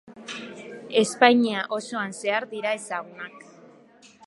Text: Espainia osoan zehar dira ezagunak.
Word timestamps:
Espainia 1.01 1.67
osoan 1.77 2.17
zehar 2.23 2.49
dira 2.55 2.75
ezagunak. 2.81 3.49